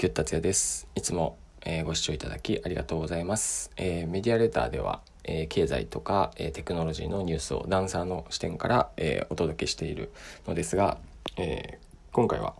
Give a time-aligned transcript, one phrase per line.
[0.00, 0.88] キュッ達也です。
[0.94, 3.70] いつも、えー、ご視聴いただきありがとうございます。
[3.76, 10.10] えー、メディアレターでは、えー、経済とか、えテクノロジーのニュースをダンサーの視点から、えお届けしている
[10.48, 10.96] のですが、
[11.36, 11.78] え
[12.12, 12.54] 今回は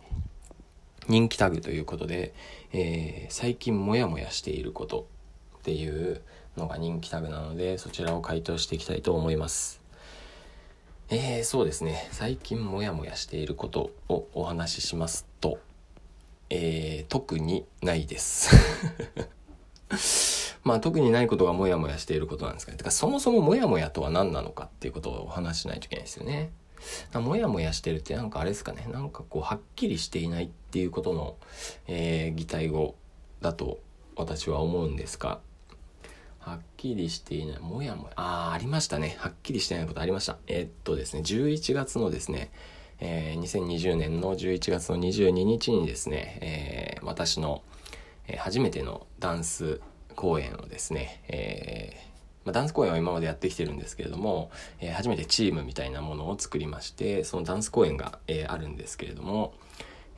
[1.08, 2.34] 人気タグということで、
[2.74, 5.06] え最近モヤモヤしていること
[5.60, 6.20] っていう
[6.58, 9.80] のが人気タグなので、そちらを回答していきたいと思います。
[11.08, 12.06] えー、そうですね。
[12.12, 15.58] 最近モヤモヤしていることをお話ししますと、
[16.50, 18.50] えー、特にないです。
[20.62, 26.52] まあ特にないことがモヤモヤしていることなんですけど、てかそもそもモヤモヤとは何なのかっていうことをお話しないといけないですよね。
[27.14, 31.36] モヤモヤしてるってなんかあれですかね、なんかこうはっきりしていないっていうことの、
[31.86, 32.94] えー、擬態語
[33.40, 33.80] だと
[34.16, 35.40] 私は思うんですが、
[36.40, 39.16] はっきりしていない、もやもや、ああ、ありましたね。
[39.18, 40.38] はっきりしてないことありました。
[40.46, 42.50] えー、っとですね、11月のですね、
[43.00, 46.38] えー、2020年の11月の22日にですね、
[46.98, 47.62] えー、私の、
[48.28, 49.80] えー、初めてのダンス
[50.14, 52.10] 公演をですね、えー
[52.44, 59.54] まあ、ダンス公演は今までやってきてるんですけれども、えー、初めてチームみたいなものを作りましてそのダンス公演が、えー、あるんですけれども、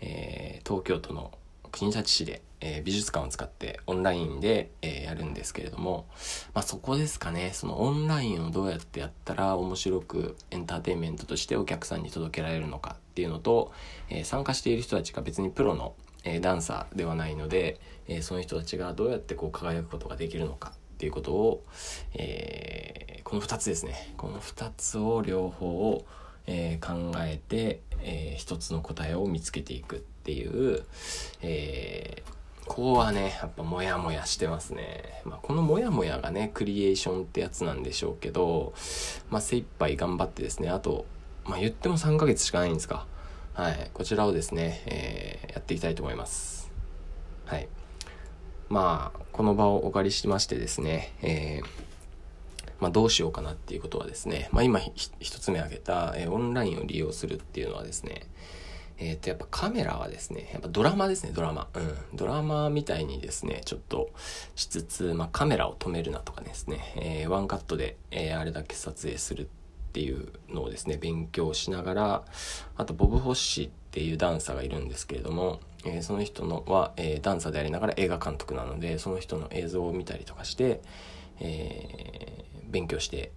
[0.01, 1.33] えー、東京都の
[1.73, 6.07] 国立市で、えー、美術館を使ってオンラインで、えー、やるんですけれども、
[6.55, 7.51] まあ、そこですかね。
[7.55, 13.73] そのオンラインをどうやってやったら面白くエンターテインメントとしてお客さんに届けられるのかっていうのと、
[14.11, 21.65] え、参加している人たちが別にプロの、えダンサーではないので、えその人たちがどうやってこう輝くことができるのかっていうことを、
[22.15, 24.15] えこの2つですね。
[24.17, 26.05] この2つを両方を、
[26.47, 30.07] え考えて、えー、一つの答えを見つけていく。
[30.23, 30.85] っていう、
[31.43, 32.33] えー
[32.65, 35.21] こうはね、やっぱモヤモヤしてますね。
[35.25, 38.73] まあ、このモヤモヤがね、クリエーションってやつなんでしょうけど、
[39.31, 41.05] まあ、精一杯頑張ってですね、あと、
[41.45, 43.07] まあ、言っても3ヶ月しかないんですか。
[43.55, 43.91] はい。
[43.93, 46.71] こちらをですね、えー、やっていきたいと思います。
[47.47, 47.69] はい。
[48.69, 51.67] まあ、この場をお借りしましてですね、えー、
[52.81, 58.23] まあ、どうしようかなっていうことはですね、まあ、今一つ目挙げた、えー、オンラインを利用するっていうのはですね、
[59.03, 61.69] えっ、ー、と、やっぱカメラはですね、やっぱドラマですね、ドラマ。
[61.75, 62.17] うん。
[62.17, 64.11] ドラマみたいにですね、ちょっと
[64.55, 69.47] しつつ、まあ、カメラを止めるなとかですね、えー、ワンカットで、えー、あれだけ撮影するっ
[69.93, 72.25] ていうのをですね、勉強しながら、
[72.77, 80.81] あと、ボブ・ホッシーっていうダンサーがいるんですけれども、え、その人のは、えー、ダンサーでありながら映画監督なので、その人の映像を見たりとかして、
[81.41, 83.33] えー、勉強して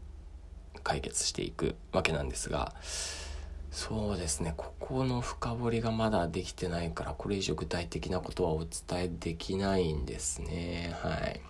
[0.84, 2.74] 解決していくわけなんですが、
[3.76, 4.54] そうですね。
[4.56, 10.96] ここの深掘りがまだできてないからこれ以上具体的なことはお伝えできないんですね。
[11.02, 11.42] はい。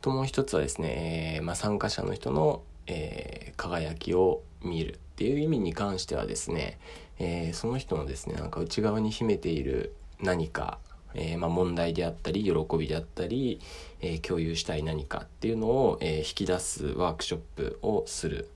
[0.00, 6.80] ともう一つはですね、えー、まあ、参加者の人の、えー、輝きを見るっていう意味に関してはですね、
[7.20, 10.78] えー、その人のですねなんか内側に秘めている何か、
[11.14, 13.60] えまあ、問題であったり喜びであったり、
[14.00, 18.48] え共有したい何かっていうのを、え引き出すワークショップをする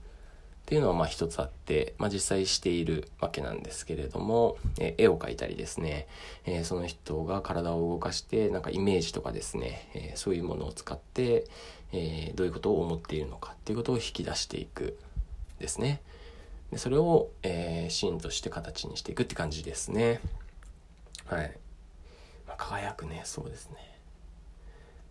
[0.64, 6.06] っていうのはまあ一つあって、まあ、実際しているわけなんですけれども、えー、絵を描いたりですね、
[6.46, 11.44] えー、その人が体を動かしてなんかイメージとかですね、えー、そういうものを使って、
[11.92, 14.98] えどういうことを思っているのかっていうことを引き出していく
[15.58, 16.00] ですね。
[16.72, 20.20] でそれを、えシーンとして形にしていくって感じですね。
[21.26, 21.56] はい、
[22.48, 23.20] まあ、輝くね。
[23.24, 23.76] そうですね、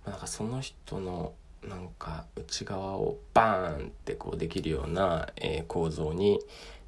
[0.03, 1.33] まあ、なんかその人の
[1.67, 6.39] なんか内側をバーンってこうできるような、えー、構造に、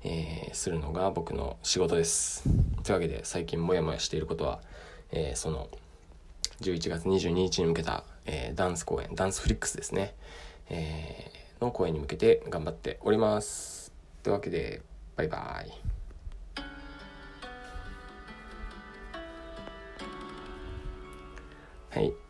[0.03, 2.43] えー、するのが僕の仕事です。
[2.83, 4.59] というわけで最近モヤモヤしていることは、
[5.11, 5.69] えー、その
[6.61, 10.15] 11月22日に向けた、えダンス公演ダンスフリックスですね、
[10.69, 13.91] えの公演に向けて頑張っております。
[14.23, 14.81] というわけで
[15.15, 15.95] バイバイ。
[21.89, 22.24] はい。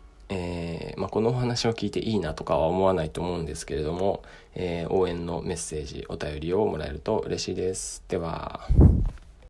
[1.15, 4.21] このお話を聞いていいなとかは思わないと思うんですけれども、
[4.53, 8.03] えー、応援のメッセージお便りをもらえると嬉しいです。
[8.09, 8.67] では。